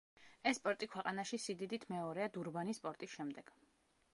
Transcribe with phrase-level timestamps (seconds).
[0.51, 3.53] ეს პორტი ქვეყანაში სიდიდით მეორეა დურბანის პორტის შემდეგ.